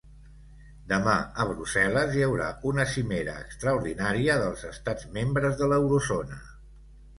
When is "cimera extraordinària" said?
2.95-4.41